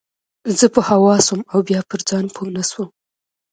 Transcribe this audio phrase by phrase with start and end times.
[0.57, 2.89] زه په هوا سوم او بيا پر ځان پوه نه سوم.